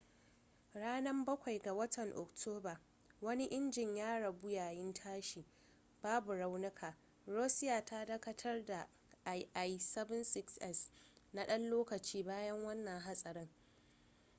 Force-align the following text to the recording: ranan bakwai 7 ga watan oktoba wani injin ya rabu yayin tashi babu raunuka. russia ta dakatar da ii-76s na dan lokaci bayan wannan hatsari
ranan 0.73 1.25
bakwai 1.25 1.57
7 1.59 1.63
ga 1.63 1.73
watan 1.73 2.13
oktoba 2.13 2.79
wani 3.21 3.45
injin 3.45 3.95
ya 3.97 4.19
rabu 4.19 4.49
yayin 4.49 4.93
tashi 4.93 5.45
babu 6.03 6.33
raunuka. 6.33 6.95
russia 7.27 7.85
ta 7.85 8.05
dakatar 8.05 8.65
da 8.65 8.87
ii-76s 9.25 10.89
na 11.33 11.45
dan 11.47 11.69
lokaci 11.69 12.23
bayan 12.23 12.63
wannan 12.63 12.99
hatsari 13.01 13.49